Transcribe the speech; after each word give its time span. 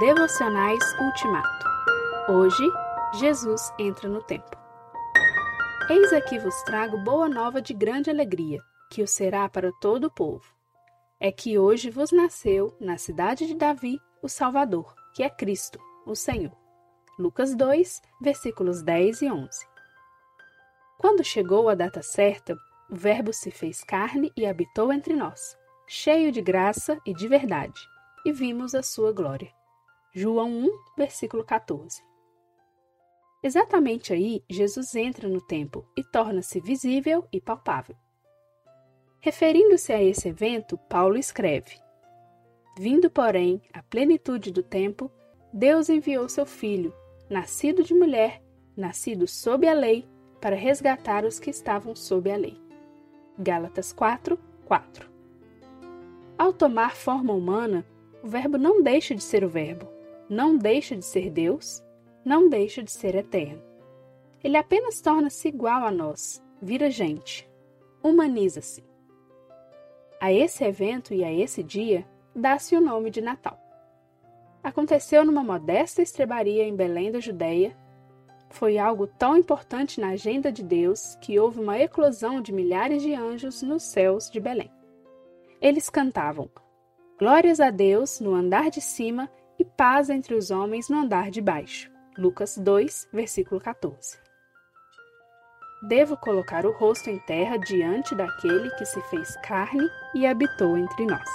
Devocionais 0.00 0.80
Ultimato. 0.98 1.66
Hoje, 2.26 2.66
Jesus 3.18 3.70
entra 3.78 4.08
no 4.08 4.22
templo. 4.22 4.58
Eis 5.90 6.10
aqui 6.14 6.38
vos 6.38 6.54
trago 6.62 6.96
boa 7.04 7.28
nova 7.28 7.60
de 7.60 7.74
grande 7.74 8.08
alegria, 8.08 8.62
que 8.90 9.02
o 9.02 9.06
será 9.06 9.46
para 9.46 9.70
todo 9.78 10.04
o 10.04 10.10
povo. 10.10 10.54
É 11.20 11.30
que 11.30 11.58
hoje 11.58 11.90
vos 11.90 12.12
nasceu, 12.12 12.74
na 12.80 12.96
cidade 12.96 13.46
de 13.46 13.54
Davi, 13.54 14.00
o 14.22 14.28
Salvador, 14.28 14.94
que 15.14 15.22
é 15.22 15.28
Cristo, 15.28 15.78
o 16.06 16.16
Senhor. 16.16 16.56
Lucas 17.18 17.54
2, 17.54 18.00
versículos 18.22 18.82
10 18.82 19.20
e 19.20 19.30
11. 19.30 19.66
Quando 20.96 21.22
chegou 21.22 21.68
a 21.68 21.74
data 21.74 22.00
certa, 22.00 22.56
o 22.90 22.96
Verbo 22.96 23.34
se 23.34 23.50
fez 23.50 23.84
carne 23.84 24.32
e 24.34 24.46
habitou 24.46 24.94
entre 24.94 25.14
nós, 25.14 25.58
cheio 25.86 26.32
de 26.32 26.40
graça 26.40 26.98
e 27.04 27.12
de 27.12 27.28
verdade, 27.28 27.78
e 28.24 28.32
vimos 28.32 28.74
a 28.74 28.82
sua 28.82 29.12
glória. 29.12 29.59
João 30.12 30.50
1, 30.50 30.70
versículo 30.98 31.44
14. 31.44 32.02
Exatamente 33.40 34.12
aí, 34.12 34.42
Jesus 34.50 34.96
entra 34.96 35.28
no 35.28 35.40
templo 35.40 35.86
e 35.96 36.02
torna-se 36.02 36.58
visível 36.58 37.28
e 37.32 37.40
palpável. 37.40 37.94
Referindo-se 39.20 39.92
a 39.92 40.02
esse 40.02 40.28
evento, 40.28 40.76
Paulo 40.76 41.16
escreve: 41.16 41.78
Vindo, 42.76 43.08
porém, 43.08 43.62
à 43.72 43.84
plenitude 43.84 44.50
do 44.50 44.64
tempo, 44.64 45.08
Deus 45.52 45.88
enviou 45.88 46.28
seu 46.28 46.44
Filho, 46.44 46.92
nascido 47.28 47.84
de 47.84 47.94
mulher, 47.94 48.42
nascido 48.76 49.28
sob 49.28 49.68
a 49.68 49.72
lei, 49.72 50.08
para 50.40 50.56
resgatar 50.56 51.24
os 51.24 51.38
que 51.38 51.50
estavam 51.50 51.94
sob 51.94 52.28
a 52.32 52.36
lei. 52.36 52.60
Gálatas 53.38 53.92
4, 53.92 54.36
4. 54.64 55.08
Ao 56.36 56.52
tomar 56.52 56.96
forma 56.96 57.32
humana, 57.32 57.86
o 58.24 58.26
Verbo 58.26 58.58
não 58.58 58.82
deixa 58.82 59.14
de 59.14 59.22
ser 59.22 59.44
o 59.44 59.48
Verbo, 59.48 59.99
não 60.30 60.56
deixa 60.56 60.94
de 60.94 61.04
ser 61.04 61.28
Deus, 61.28 61.84
não 62.24 62.48
deixa 62.48 62.84
de 62.84 62.92
ser 62.92 63.16
eterno. 63.16 63.60
Ele 64.44 64.56
apenas 64.56 65.00
torna-se 65.00 65.48
igual 65.48 65.84
a 65.84 65.90
nós, 65.90 66.40
vira 66.62 66.88
gente, 66.88 67.50
humaniza-se. 68.00 68.84
A 70.20 70.32
esse 70.32 70.62
evento 70.62 71.12
e 71.12 71.24
a 71.24 71.32
esse 71.32 71.64
dia 71.64 72.06
dá-se 72.34 72.76
o 72.76 72.80
nome 72.80 73.10
de 73.10 73.20
Natal. 73.20 73.58
Aconteceu 74.62 75.24
numa 75.24 75.42
modesta 75.42 76.00
estrebaria 76.00 76.62
em 76.62 76.76
Belém 76.76 77.10
da 77.10 77.18
Judéia. 77.18 77.76
Foi 78.50 78.78
algo 78.78 79.08
tão 79.08 79.36
importante 79.36 80.00
na 80.00 80.10
agenda 80.10 80.52
de 80.52 80.62
Deus 80.62 81.16
que 81.20 81.40
houve 81.40 81.58
uma 81.58 81.76
eclosão 81.78 82.40
de 82.40 82.52
milhares 82.52 83.02
de 83.02 83.14
anjos 83.14 83.62
nos 83.62 83.82
céus 83.82 84.30
de 84.30 84.38
Belém. 84.38 84.70
Eles 85.60 85.90
cantavam: 85.90 86.48
Glórias 87.18 87.58
a 87.58 87.70
Deus 87.70 88.20
no 88.20 88.34
andar 88.34 88.70
de 88.70 88.80
cima 88.80 89.28
e 89.60 89.64
paz 89.64 90.08
entre 90.08 90.34
os 90.34 90.50
homens 90.50 90.88
no 90.88 90.96
andar 90.96 91.30
de 91.30 91.42
baixo. 91.42 91.90
Lucas 92.16 92.56
2, 92.56 93.10
versículo 93.12 93.60
14. 93.60 94.18
Devo 95.86 96.16
colocar 96.16 96.64
o 96.64 96.72
rosto 96.72 97.10
em 97.10 97.18
terra 97.26 97.58
diante 97.58 98.14
daquele 98.14 98.70
que 98.76 98.86
se 98.86 99.02
fez 99.10 99.36
carne 99.42 99.86
e 100.14 100.26
habitou 100.26 100.78
entre 100.78 101.04
nós. 101.04 101.28